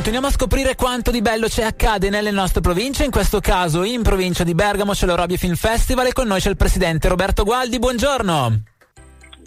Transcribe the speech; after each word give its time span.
continuiamo 0.00 0.28
a 0.28 0.38
scoprire 0.38 0.76
quanto 0.76 1.10
di 1.10 1.20
bello 1.20 1.46
c'è 1.46 1.62
accade 1.62 2.08
nelle 2.08 2.30
nostre 2.30 2.62
province, 2.62 3.04
in 3.04 3.10
questo 3.10 3.38
caso 3.40 3.84
in 3.84 4.00
provincia 4.00 4.44
di 4.44 4.54
Bergamo 4.54 4.92
c'è 4.92 5.04
l'Orobio 5.04 5.36
Film 5.36 5.56
Festival 5.56 6.06
e 6.06 6.12
con 6.14 6.26
noi 6.26 6.40
c'è 6.40 6.48
il 6.48 6.56
presidente 6.56 7.06
Roberto 7.06 7.44
Gualdi, 7.44 7.78
buongiorno. 7.78 8.62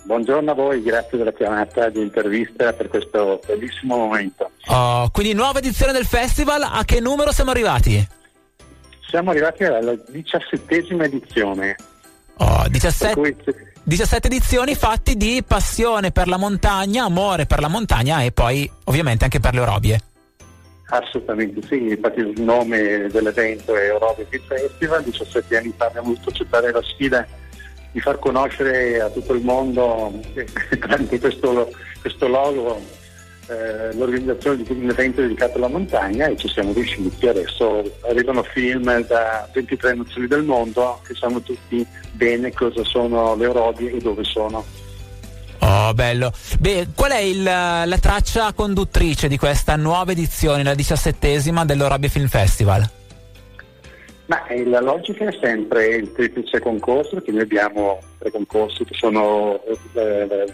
Buongiorno 0.04 0.52
a 0.52 0.54
voi, 0.54 0.84
grazie 0.84 1.18
della 1.18 1.34
chiamata 1.34 1.90
di 1.90 2.02
intervista 2.02 2.72
per 2.72 2.88
questo 2.88 3.42
bellissimo 3.48 3.98
momento. 3.98 4.52
Oh, 4.68 5.10
quindi 5.10 5.34
nuova 5.34 5.58
edizione 5.58 5.92
del 5.92 6.06
festival, 6.06 6.62
a 6.62 6.84
che 6.86 7.00
numero 7.00 7.32
siamo 7.32 7.50
arrivati? 7.50 8.08
Siamo 9.10 9.32
arrivati 9.32 9.64
alla 9.64 9.96
diciassettesima 10.08 11.06
edizione. 11.06 11.76
Oh, 12.38 12.68
17, 12.68 13.14
cui... 13.16 13.36
17 13.82 14.28
edizioni 14.28 14.76
fatti 14.76 15.16
di 15.16 15.44
passione 15.44 16.12
per 16.12 16.28
la 16.28 16.38
montagna, 16.38 17.06
amore 17.06 17.48
per 17.48 17.60
la 17.60 17.70
montagna 17.70 18.22
e 18.22 18.32
poi 18.32 18.70
ovviamente 18.84 19.24
anche 19.24 19.40
per 19.40 19.56
le 19.56 19.60
orobie. 19.60 20.02
Assolutamente 20.94 21.60
sì, 21.64 21.88
infatti 21.90 22.20
il 22.20 22.40
nome 22.40 23.08
dell'evento 23.08 23.76
è 23.76 23.90
Film 24.30 24.44
Festival, 24.46 25.04
17 25.04 25.58
anni 25.58 25.74
fa 25.76 25.88
abbiamo 25.88 26.10
voluto 26.10 26.30
accettare 26.30 26.72
la 26.72 26.84
sfida 26.84 27.26
di 27.92 28.00
far 28.00 28.20
conoscere 28.20 29.02
a 29.02 29.10
tutto 29.10 29.34
il 29.34 29.44
mondo 29.44 30.14
tramite 30.80 31.20
questo, 31.20 31.72
questo 32.00 32.28
logo 32.28 32.80
eh, 33.48 33.92
l'organizzazione 33.96 34.62
di 34.62 34.72
un 34.72 34.90
evento 34.92 35.22
dedicato 35.22 35.58
alla 35.58 35.68
montagna 35.68 36.28
e 36.28 36.38
ci 36.38 36.48
siamo 36.48 36.74
riusciti. 36.74 37.28
Adesso 37.28 37.98
arrivano 38.08 38.44
film 38.44 39.04
da 39.08 39.50
23 39.52 39.96
nazioni 39.96 40.28
del 40.28 40.44
mondo 40.44 41.02
che 41.08 41.16
sanno 41.16 41.42
tutti 41.42 41.84
bene 42.12 42.54
cosa 42.54 42.84
sono 42.84 43.36
le 43.36 43.48
orobie 43.48 43.94
e 43.94 43.98
dove 43.98 44.24
sono. 44.24 44.64
Oh, 45.66 45.94
bello. 45.94 46.34
Beh, 46.60 46.88
qual 46.94 47.12
è 47.12 47.20
il, 47.20 47.42
la 47.42 47.98
traccia 48.02 48.52
conduttrice 48.52 49.30
di 49.30 49.38
questa 49.38 49.78
nuova 49.78 50.12
edizione, 50.12 50.62
la 50.62 50.76
diciassettesima 50.76 51.64
dell'Orobie 51.64 52.10
Film 52.10 52.28
Festival? 52.28 52.90
Ma 54.26 54.46
eh, 54.48 54.66
la 54.66 54.82
logica 54.82 55.26
è 55.26 55.38
sempre 55.42 55.88
il 55.96 56.12
triplice 56.12 56.60
concorso, 56.60 57.16
perché 57.16 57.32
noi 57.32 57.44
abbiamo 57.44 58.00
tre 58.18 58.32
concorsi 58.32 58.84
che 58.84 58.94
sono 58.94 59.62
eh, 59.94 60.46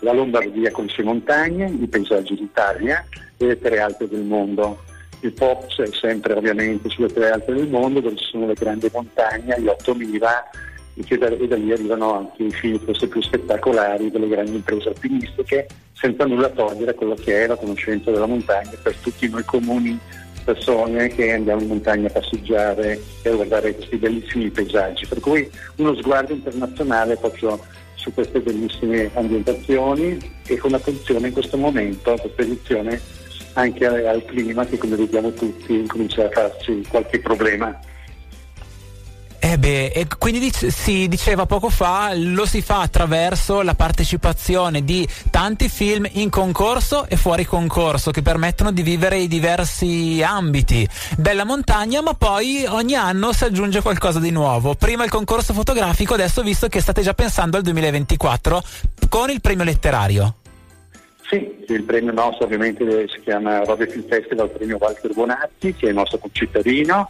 la 0.00 0.12
Lombardia 0.12 0.70
con 0.70 0.86
le 0.86 1.02
montagne, 1.02 1.66
i 1.66 1.88
paesaggi 1.88 2.36
d'Italia 2.36 3.04
e 3.38 3.46
le 3.46 3.58
tre 3.58 3.80
alte 3.80 4.06
del 4.06 4.22
mondo. 4.22 4.80
Il 5.20 5.32
pop 5.32 5.66
è 5.80 5.86
sempre 5.92 6.34
ovviamente 6.34 6.88
sulle 6.88 7.08
tre 7.08 7.30
alte 7.30 7.52
del 7.52 7.68
mondo 7.68 8.00
dove 8.00 8.16
ci 8.16 8.24
sono 8.30 8.46
le 8.46 8.54
grandi 8.54 8.88
montagne, 8.92 9.60
gli 9.60 9.66
8000 9.66 10.50
e 10.94 11.18
da, 11.18 11.28
e 11.28 11.48
da 11.48 11.56
lì 11.56 11.72
arrivano 11.72 12.14
anche 12.14 12.44
i 12.44 12.50
film 12.50 12.78
forse 12.78 13.06
più 13.08 13.22
spettacolari 13.22 14.10
delle 14.10 14.28
grandi 14.28 14.56
imprese 14.56 14.88
alpinistiche 14.88 15.66
senza 15.92 16.26
nulla 16.26 16.48
togliere 16.50 16.90
a 16.90 16.94
quello 16.94 17.14
che 17.14 17.44
è 17.44 17.46
la 17.46 17.56
conoscenza 17.56 18.10
della 18.10 18.26
montagna 18.26 18.72
per 18.82 18.94
tutti 18.96 19.28
noi 19.28 19.44
comuni 19.44 19.98
persone 20.44 21.08
che 21.08 21.32
andiamo 21.32 21.62
in 21.62 21.68
montagna 21.68 22.08
a 22.08 22.10
passeggiare 22.10 23.00
e 23.22 23.28
a 23.28 23.34
guardare 23.34 23.74
questi 23.74 23.96
bellissimi 23.96 24.50
paesaggi. 24.50 25.06
Per 25.06 25.20
cui 25.20 25.48
uno 25.76 25.94
sguardo 25.94 26.32
internazionale 26.32 27.16
proprio 27.16 27.60
su 27.94 28.12
queste 28.12 28.40
bellissime 28.40 29.10
ambientazioni 29.14 30.18
e 30.46 30.56
con 30.56 30.74
attenzione 30.74 31.28
in 31.28 31.32
questo 31.32 31.56
momento, 31.56 32.16
questa 32.20 32.42
edizione 32.42 33.00
anche 33.54 33.86
al 33.86 34.24
clima 34.24 34.64
che 34.66 34.78
come 34.78 34.96
vediamo 34.96 35.32
tutti 35.32 35.84
comincia 35.86 36.24
a 36.24 36.30
farci 36.30 36.84
qualche 36.88 37.20
problema. 37.20 37.78
Eh 39.52 39.58
beh, 39.58 39.88
e 39.88 40.06
quindi 40.16 40.40
dic- 40.40 40.68
si 40.68 41.06
diceva 41.08 41.44
poco 41.44 41.68
fa, 41.68 42.12
lo 42.14 42.46
si 42.46 42.62
fa 42.62 42.80
attraverso 42.80 43.60
la 43.60 43.74
partecipazione 43.74 44.82
di 44.82 45.06
tanti 45.30 45.68
film 45.68 46.08
in 46.12 46.30
concorso 46.30 47.04
e 47.06 47.16
fuori 47.16 47.44
concorso 47.44 48.12
che 48.12 48.22
permettono 48.22 48.72
di 48.72 48.80
vivere 48.80 49.18
i 49.18 49.28
diversi 49.28 50.22
ambiti 50.24 50.88
della 51.18 51.44
montagna, 51.44 52.00
ma 52.00 52.14
poi 52.14 52.64
ogni 52.66 52.94
anno 52.94 53.34
si 53.34 53.44
aggiunge 53.44 53.82
qualcosa 53.82 54.20
di 54.20 54.30
nuovo. 54.30 54.74
Prima 54.74 55.04
il 55.04 55.10
concorso 55.10 55.52
fotografico, 55.52 56.14
adesso 56.14 56.42
visto 56.42 56.68
che 56.68 56.80
state 56.80 57.02
già 57.02 57.12
pensando 57.12 57.58
al 57.58 57.62
2024 57.62 58.62
con 59.10 59.28
il 59.28 59.42
premio 59.42 59.64
letterario. 59.64 60.36
Sì, 61.28 61.62
il 61.68 61.82
premio 61.82 62.12
nostro 62.12 62.46
ovviamente 62.46 63.06
si 63.08 63.20
chiama 63.20 63.64
Robert 63.64 63.90
Film 63.90 64.08
Festival, 64.08 64.48
premio 64.48 64.78
Walter 64.78 65.12
Bonatti, 65.12 65.74
che 65.74 65.86
è 65.86 65.88
il 65.90 65.94
nostro 65.94 66.16
concittadino 66.16 67.06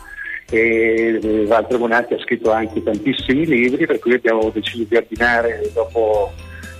e 0.50 1.46
Walter 1.46 1.78
Bonatti 1.78 2.14
ha 2.14 2.18
scritto 2.18 2.50
anche 2.50 2.82
tantissimi 2.82 3.46
libri 3.46 3.86
per 3.86 3.98
cui 3.98 4.14
abbiamo 4.14 4.50
deciso 4.50 4.84
di 4.88 4.96
abbinare 4.96 5.70
dopo, 5.72 6.32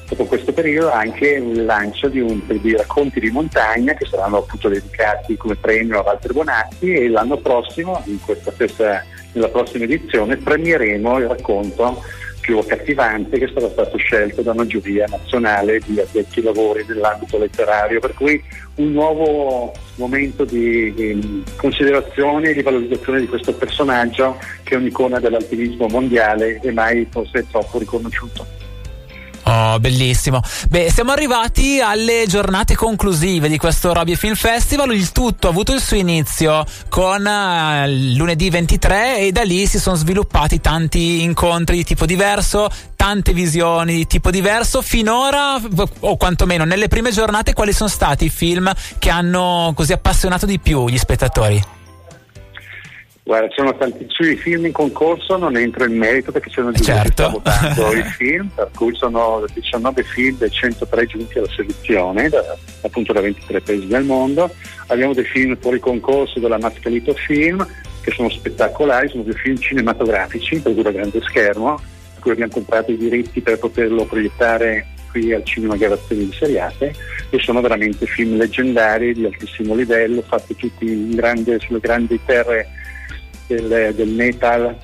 dopo 0.09 0.25
questo 0.25 0.53
periodo 0.53 0.91
anche 0.91 1.29
il 1.29 1.65
lancio 1.65 2.09
di, 2.09 2.21
un, 2.21 2.41
di 2.47 2.77
racconti 2.77 3.21
di 3.21 3.31
montagna 3.31 3.95
che 3.95 4.07
saranno 4.07 4.39
appunto 4.39 4.69
dedicati 4.69 5.37
come 5.37 5.57
premio 5.57 6.01
a 6.01 6.03
Walter 6.03 6.33
Bonatti 6.33 6.93
e 6.93 7.09
l'anno 7.09 7.39
prossimo, 7.39 8.03
in 8.07 8.19
stessa, 8.21 9.05
nella 9.33 9.49
prossima 9.49 9.85
edizione, 9.85 10.37
premieremo 10.37 11.19
il 11.19 11.27
racconto 11.27 12.03
più 12.43 12.59
accattivante 12.59 13.39
che 13.39 13.49
sarà 13.55 13.71
stato 13.71 13.97
scelto 13.97 14.43
da 14.43 14.51
una 14.51 14.67
giuria 14.67 15.07
nazionale 15.09 15.81
di 15.87 16.01
addetti 16.01 16.43
lavori 16.43 16.85
dell'ambito 16.85 17.39
letterario, 17.39 18.01
per 18.01 18.15
cui 18.15 18.43
un 18.75 18.91
nuovo 18.91 19.73
momento 19.95 20.45
di, 20.45 20.93
di 20.93 21.45
considerazione 21.57 22.51
e 22.51 22.55
di 22.55 22.63
valorizzazione 22.63 23.21
di 23.21 23.29
questo 23.29 23.55
personaggio 23.55 24.39
che 24.65 24.75
è 24.75 24.79
un'icona 24.79 25.21
dell'alpinismo 25.21 25.87
mondiale 25.87 26.59
e 26.61 26.73
mai 26.73 27.07
forse 27.09 27.47
troppo 27.49 27.79
riconosciuto. 27.79 28.62
Oh, 29.55 29.79
bellissimo. 29.79 30.41
Beh, 30.71 30.91
siamo 30.91 31.13
arrivati 31.13 31.79
alle 31.79 32.25
giornate 32.27 32.75
conclusive 32.75 33.51
di 33.51 33.59
questo 33.59 33.93
Robbie 33.93 34.17
Film 34.17 34.35
Festival. 34.35 34.95
Il 34.95 35.13
tutto 35.13 35.47
ha 35.47 35.51
avuto 35.51 35.75
il 35.75 35.83
suo 35.83 35.99
inizio 35.99 36.65
con 36.89 37.21
uh, 37.21 38.17
lunedì 38.17 38.49
23 38.49 39.19
e 39.19 39.31
da 39.31 39.43
lì 39.43 39.67
si 39.67 39.79
sono 39.79 39.95
sviluppati 39.95 40.63
tanti 40.63 41.21
incontri 41.21 41.77
di 41.77 41.85
tipo 41.85 42.07
diverso, 42.07 42.71
tante 42.97 43.35
visioni 43.35 43.97
di 43.97 44.07
tipo 44.07 44.31
diverso. 44.31 44.81
Finora, 44.81 45.61
o 46.01 46.17
quantomeno 46.17 46.65
nelle 46.65 46.89
prime 46.89 47.13
giornate, 47.13 47.53
quali 47.53 47.75
sono 47.75 47.91
stati 47.91 48.25
i 48.25 48.31
film 48.31 48.73
che 48.99 49.11
hanno 49.11 49.75
così 49.77 49.93
appassionato 49.93 50.47
di 50.47 50.61
più 50.61 50.89
gli 50.89 50.97
spettatori? 50.97 51.82
Guarda, 53.25 53.49
ci 53.49 53.55
sono 53.59 53.77
tantissimi 53.77 54.35
film 54.35 54.67
in 54.67 54.73
concorso, 54.73 55.37
non 55.37 55.57
entro 55.57 55.85
in 55.85 55.97
merito 55.97 56.33
perché 56.33 56.51
sono 56.51 56.73
giunti 56.73 56.83
certo. 56.83 57.31
votando 57.31 57.93
i 57.95 58.03
film, 58.03 58.49
per 58.53 58.69
cui 58.75 58.95
sono 58.97 59.45
19 59.53 60.03
film 60.03 60.37
e 60.41 60.51
103 60.51 61.07
giunti 61.07 61.39
alla 61.39 61.49
selezione, 61.49 62.29
da, 62.29 62.43
appunto 62.81 63.13
da 63.13 63.21
23 63.21 63.61
paesi 63.61 63.87
del 63.87 64.03
mondo. 64.03 64.53
Abbiamo 64.89 65.15
dei 65.15 65.25
film 65.25 65.57
fuori 65.57 65.79
concorso 65.79 66.41
della 66.41 66.59
Mascalito 66.59 67.15
Film, 67.15 67.65
che 68.01 68.11
sono 68.11 68.29
spettacolari, 68.29 69.09
sono 69.09 69.23
dei 69.23 69.35
film 69.35 69.57
cinematografici, 69.57 70.59
per 70.61 70.73
cui 70.75 70.83
da 70.83 70.91
grande 70.91 71.21
schermo, 71.23 71.77
per 71.77 72.23
cui 72.23 72.33
abbiamo 72.33 72.53
comprato 72.53 72.91
i 72.91 72.97
diritti 72.97 73.41
per 73.41 73.57
poterlo 73.61 74.05
proiettare 74.05 74.89
qui 75.13 75.33
al 75.33 75.45
Cinema 75.45 75.77
Garazzoni 75.77 76.25
di 76.25 76.33
Seriate 76.33 76.93
e 77.31 77.39
sono 77.39 77.61
veramente 77.61 78.05
film 78.07 78.37
leggendari 78.37 79.13
di 79.13 79.27
altissimo 79.27 79.75
livello, 79.75 80.23
fatti 80.23 80.57
tutti 80.57 81.15
grande, 81.15 81.61
sulle 81.61 81.79
grandi 81.79 82.19
terre 82.25 82.81
del, 83.55 83.95
del 83.95 84.09
Nepal, 84.09 84.77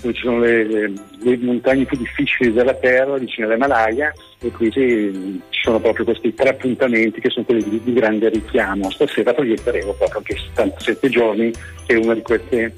dove 0.00 0.14
ci 0.14 0.22
sono 0.22 0.38
le, 0.38 0.64
le, 0.64 0.92
le, 1.20 1.36
montagne 1.38 1.84
più 1.84 1.96
difficili 1.96 2.52
della 2.52 2.74
Terra, 2.74 3.18
vicino 3.18 3.46
all'Himalaya, 3.46 4.12
e 4.40 4.50
qui 4.50 4.70
ci, 4.70 5.40
ci 5.50 5.60
sono 5.62 5.80
proprio 5.80 6.04
questi 6.04 6.32
tre 6.34 6.50
appuntamenti 6.50 7.20
che 7.20 7.30
sono 7.30 7.44
quelli 7.44 7.68
di, 7.68 7.80
di 7.82 7.92
grande 7.92 8.28
richiamo. 8.28 8.90
Stasera 8.90 9.34
proietteremo 9.34 9.92
proprio 9.92 10.18
anche 10.18 10.36
77 10.36 11.08
giorni, 11.08 11.52
che 11.86 11.94
è 11.94 11.96
una 11.96 12.14
di 12.14 12.22
queste 12.22 12.72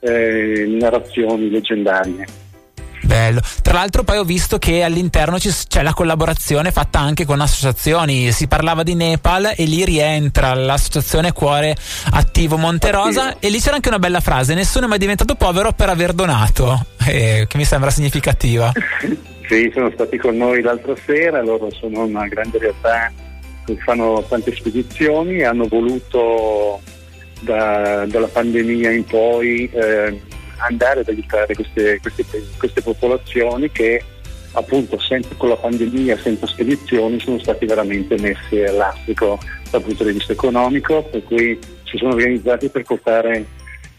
eh, 0.00 0.66
narrazioni 0.78 1.50
leggendarie. 1.50 2.44
Bello. 3.16 3.40
Tra 3.62 3.72
l'altro 3.72 4.04
poi 4.04 4.18
ho 4.18 4.24
visto 4.24 4.58
che 4.58 4.82
all'interno 4.82 5.38
c'è 5.38 5.82
la 5.82 5.94
collaborazione 5.94 6.70
fatta 6.70 6.98
anche 6.98 7.24
con 7.24 7.40
associazioni. 7.40 8.30
Si 8.30 8.46
parlava 8.46 8.82
di 8.82 8.94
Nepal 8.94 9.54
e 9.56 9.64
lì 9.64 9.86
rientra 9.86 10.52
l'associazione 10.52 11.32
Cuore 11.32 11.74
Attivo 12.10 12.58
Monterosa 12.58 13.28
Attivo. 13.28 13.38
e 13.40 13.48
lì 13.48 13.58
c'era 13.58 13.76
anche 13.76 13.88
una 13.88 13.98
bella 13.98 14.20
frase, 14.20 14.52
nessuno 14.52 14.84
è 14.84 14.88
mai 14.88 14.98
diventato 14.98 15.34
povero 15.34 15.72
per 15.72 15.88
aver 15.88 16.12
donato, 16.12 16.84
eh, 17.08 17.46
che 17.48 17.56
mi 17.56 17.64
sembra 17.64 17.88
significativa. 17.88 18.70
sì, 19.48 19.70
sono 19.72 19.90
stati 19.94 20.18
con 20.18 20.36
noi 20.36 20.60
l'altra 20.60 20.94
sera, 21.06 21.42
loro 21.42 21.70
sono 21.70 22.04
una 22.04 22.28
grande 22.28 22.58
realtà 22.58 23.10
che 23.64 23.78
fanno 23.82 24.22
tante 24.28 24.54
spedizioni, 24.54 25.42
hanno 25.42 25.66
voluto 25.66 26.82
da, 27.40 28.04
dalla 28.06 28.28
pandemia 28.28 28.92
in 28.92 29.04
poi 29.04 29.70
eh, 29.72 30.20
andare 30.58 31.00
ad 31.00 31.08
aiutare 31.08 31.54
queste, 31.54 31.98
queste, 32.00 32.24
queste 32.58 32.82
popolazioni 32.82 33.70
che 33.70 34.02
appunto 34.52 34.98
sempre 34.98 35.36
con 35.36 35.50
la 35.50 35.56
pandemia, 35.56 36.16
senza 36.18 36.46
spedizioni, 36.46 37.20
sono 37.20 37.38
stati 37.38 37.66
veramente 37.66 38.18
messi 38.18 38.62
all'astico 38.62 39.38
dal 39.70 39.82
punto 39.82 40.04
di 40.04 40.12
vista 40.12 40.32
economico, 40.32 41.02
per 41.02 41.22
cui 41.24 41.58
si 41.84 41.98
sono 41.98 42.14
organizzati 42.14 42.68
per 42.68 42.82
portare 42.82 43.44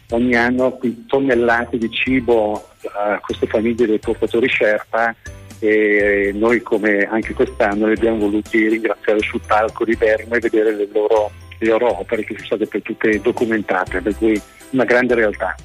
ogni 0.09 0.36
anno 0.36 0.80
tonnellate 1.06 1.77
di 1.77 1.92
cibo 1.92 2.69
a 2.94 3.19
queste 3.19 3.45
famiglie 3.45 3.86
dei 3.86 4.00
portatori 4.00 4.50
Sherpa 4.50 5.13
e 5.60 6.31
noi 6.33 6.62
come 6.62 7.07
anche 7.10 7.33
quest'anno 7.33 7.88
li 7.88 7.94
abbiamo 7.94 8.19
voluti 8.19 8.68
ringraziare 8.68 9.19
sul 9.19 9.42
palco 9.45 9.83
di 9.83 9.95
Bergamo 9.95 10.36
e 10.36 10.39
vedere 10.39 10.75
le 10.75 10.88
loro 10.92 11.31
le 11.60 11.68
loro 11.68 12.00
opere 12.00 12.24
che 12.24 12.33
sono 12.36 12.45
state 12.45 12.68
per 12.68 12.81
tutte 12.81 13.19
documentate, 13.19 14.01
per 14.01 14.15
cui 14.15 14.39
una 14.71 14.83
grande 14.83 15.15
realtà 15.15 15.56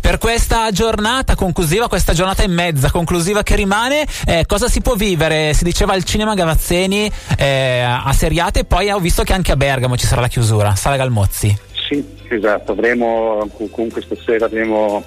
per 0.00 0.18
questa 0.18 0.70
giornata 0.70 1.34
conclusiva, 1.34 1.88
questa 1.88 2.12
giornata 2.12 2.42
e 2.42 2.48
mezza 2.48 2.90
conclusiva 2.90 3.42
che 3.42 3.56
rimane, 3.56 4.06
eh, 4.26 4.44
cosa 4.46 4.68
si 4.68 4.80
può 4.80 4.94
vivere? 4.94 5.52
Si 5.54 5.64
diceva 5.64 5.92
al 5.92 6.04
cinema 6.04 6.34
Gavazzeni 6.34 7.10
eh, 7.36 7.80
a 7.80 8.12
Seriate 8.12 8.60
e 8.60 8.64
poi 8.64 8.90
ho 8.90 9.00
visto 9.00 9.22
che 9.22 9.32
anche 9.32 9.52
a 9.52 9.56
Bergamo 9.56 9.96
ci 9.96 10.06
sarà 10.06 10.20
la 10.20 10.28
chiusura, 10.28 10.74
Sala 10.74 10.96
Galmozzi. 10.96 11.56
Sì, 11.88 12.04
esatto, 12.28 12.72
avremo 12.72 13.48
comunque 13.70 14.02
stasera 14.02 14.46
avremo 14.46 15.04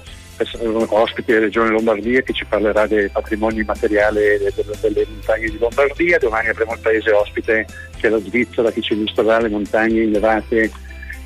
un 0.59 0.85
ospite 0.89 1.33
della 1.33 1.45
Regione 1.45 1.69
Lombardia 1.69 2.21
che 2.21 2.33
ci 2.33 2.45
parlerà 2.45 2.87
del 2.87 3.11
patrimonio 3.11 3.61
immateriale 3.61 4.39
delle, 4.39 4.53
delle 4.81 5.07
montagne 5.07 5.49
di 5.49 5.57
Lombardia, 5.59 6.17
domani 6.17 6.47
avremo 6.47 6.73
il 6.73 6.79
paese 6.79 7.11
ospite 7.11 7.67
che 7.97 8.07
è 8.07 8.09
la 8.09 8.19
Svizzera 8.19 8.71
che 8.71 8.81
ci 8.81 8.93
illustrerà 8.93 9.39
le 9.39 9.49
montagne 9.49 10.01
innevate 10.03 10.71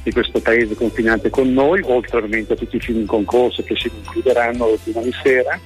di 0.05 0.11
questo 0.11 0.39
paese 0.39 0.75
confinante 0.75 1.31
con 1.31 1.51
noi, 1.51 1.81
oltre 1.83 2.19
ovviamente 2.19 2.53
a 2.53 2.55
tutti 2.55 2.75
i 2.75 2.79
film 2.79 2.99
in 2.99 3.07
concorso 3.07 3.63
che 3.63 3.75
si 3.75 3.89
concluderanno 3.89 4.77
domani 4.83 5.11
sera. 5.23 5.59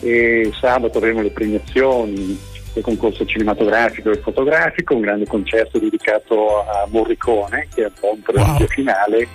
E 0.00 0.50
sabato 0.58 0.98
avremo 0.98 1.22
le 1.22 1.30
premiazioni 1.30 2.38
del 2.72 2.82
concorso 2.84 3.26
cinematografico 3.26 4.12
e 4.12 4.18
fotografico, 4.18 4.94
un 4.94 5.00
grande 5.00 5.26
concerto 5.26 5.80
dedicato 5.80 6.60
a 6.60 6.86
Morricone, 6.88 7.66
che 7.74 7.82
è 7.82 7.86
un 7.86 7.92
po' 7.98 8.12
un 8.12 8.22
preludio 8.22 8.66
finale, 8.68 9.26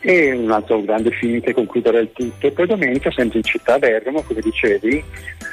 e 0.00 0.32
un 0.32 0.50
altro 0.50 0.82
grande 0.82 1.10
film 1.12 1.40
che 1.40 1.54
concluderà 1.54 1.98
il 1.98 2.12
tutto. 2.12 2.46
E 2.46 2.52
poi 2.52 2.66
domenica, 2.66 3.10
sempre 3.10 3.38
in 3.38 3.44
città 3.44 3.78
Bergamo, 3.78 4.22
come 4.22 4.40
dicevi, 4.40 5.02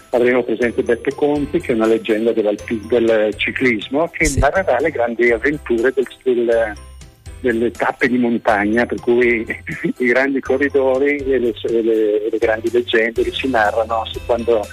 avremo 0.09 0.43
presente 0.43 0.83
Beppe 0.83 1.15
Conti, 1.15 1.61
che 1.61 1.71
è 1.71 1.75
una 1.75 1.87
leggenda 1.87 2.33
del 2.33 3.33
ciclismo, 3.37 4.09
che 4.09 4.25
sì. 4.25 4.39
narrerà 4.39 4.77
le 4.79 4.91
grandi 4.91 5.31
avventure 5.31 5.93
del, 5.93 6.07
del 6.23 6.73
delle 7.43 7.71
tappe 7.71 8.07
di 8.07 8.17
montagna, 8.17 8.85
per 8.85 8.99
cui 9.01 9.45
i 9.97 10.05
grandi 10.05 10.39
corridori 10.39 11.17
e 11.17 11.39
le, 11.39 11.53
le, 11.63 12.29
le 12.31 12.37
grandi 12.39 12.71
leggende 12.71 13.21
che 13.21 13.33
si 13.33 13.49
narrano 13.49 14.05
su 14.05 14.19
quando 14.25 14.65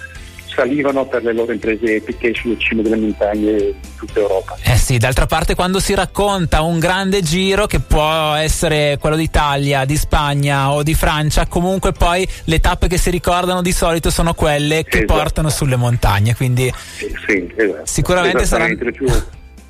salivano 0.47 1.07
per 1.07 1.23
le 1.23 1.33
loro 1.33 1.53
imprese 1.53 1.97
epiche 1.97 2.35
sulle 2.35 2.59
cime 2.59 2.83
delle 2.83 2.97
montagne 2.97 3.55
di 3.57 3.75
tutta 3.97 4.21
Europa. 4.21 4.57
Eh 4.65 4.77
sì, 4.77 4.99
d'altra 4.99 5.27
parte 5.27 5.55
quando 5.55 5.81
si 5.81 5.95
racconta 5.95 6.63
un 6.63 6.79
grande 6.79 7.23
giro 7.23 7.67
che 7.67 7.81
può 7.81 8.35
essere 8.35 8.99
quello 9.01 9.17
d'Italia, 9.17 9.85
di 9.85 9.97
Spagna 9.97 10.73
o 10.73 10.83
di 10.83 10.95
Francia, 10.95 11.47
comunque 11.47 11.93
poi 11.93 12.27
le 12.45 12.61
tappe 12.61 12.89
che 12.89 12.99
si 12.99 13.11
ricordano 13.11 13.63
di 13.63 13.73
solito 13.73 14.11
sono 14.11 14.35
quelle 14.35 14.85
che 14.85 14.99
esatto. 14.99 15.15
portano 15.15 15.49
sulle 15.49 15.77
montagne, 15.77 16.35
quindi 16.35 16.73
sì, 16.97 17.13
sì, 17.27 17.53
esatto. 17.57 17.87
sicuramente 17.87 18.45
saranno 18.45 18.77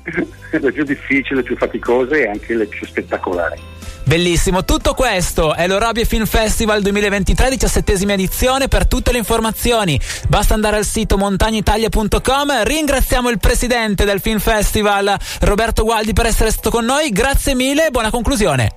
le 0.03 0.71
più 0.71 0.83
difficili, 0.83 1.37
le 1.37 1.43
più 1.43 1.55
faticose 1.55 2.23
e 2.23 2.29
anche 2.29 2.55
le 2.55 2.65
più 2.65 2.85
spettacolari. 2.85 3.79
Bellissimo, 4.03 4.65
tutto 4.65 4.93
questo 4.93 5.53
è 5.53 5.67
l'Orabia 5.67 6.03
Film 6.05 6.25
Festival 6.25 6.81
2023, 6.81 7.49
diciassettesima 7.49 8.13
edizione. 8.13 8.67
Per 8.67 8.87
tutte 8.87 9.11
le 9.11 9.19
informazioni 9.19 9.99
basta 10.27 10.53
andare 10.53 10.77
al 10.77 10.85
sito 10.85 11.17
montagnitalia.com. 11.17 12.63
Ringraziamo 12.63 13.29
il 13.29 13.39
presidente 13.39 14.03
del 14.03 14.19
Film 14.19 14.39
Festival, 14.39 15.15
Roberto 15.41 15.83
Gualdi, 15.83 16.13
per 16.13 16.25
essere 16.25 16.51
stato 16.51 16.71
con 16.71 16.83
noi. 16.83 17.11
Grazie 17.11 17.55
mille 17.55 17.87
e 17.87 17.91
buona 17.91 18.09
conclusione. 18.09 18.71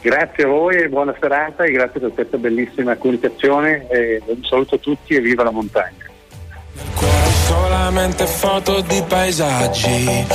Grazie 0.00 0.44
a 0.44 0.46
voi 0.46 0.76
e 0.76 0.88
buona 0.88 1.14
serata 1.20 1.64
e 1.64 1.72
grazie 1.72 2.00
per 2.00 2.12
questa 2.12 2.38
bellissima 2.38 2.96
comunicazione. 2.96 3.88
E 3.90 4.22
un 4.24 4.44
saluto 4.44 4.76
a 4.76 4.78
tutti 4.78 5.14
e 5.14 5.20
viva 5.20 5.42
la 5.42 5.50
montagna. 5.50 6.06
Solamente 7.48 8.26
foto 8.26 8.82
di 8.82 9.02
paesaggi, 9.08 10.26